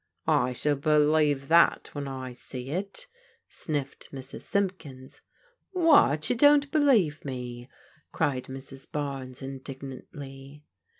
"I 0.25 0.53
shall 0.53 0.77
believe 0.77 1.47
that 1.47 1.91
when 1.93 2.07
I 2.07 2.33
see 2.33 2.71
it," 2.71 3.05
sniflFed 3.47 4.09
Mrs. 4.09 4.41
Simp 4.41 4.79
kins." 4.79 5.21
What, 5.73 6.27
you 6.27 6.35
don't 6.35 6.71
believe 6.71 7.23
me?" 7.23 7.69
cried 8.11 8.45
Mrs. 8.45 8.91
Barnes 8.91 9.43
in 9.43 9.59
dignantly. 9.59 10.63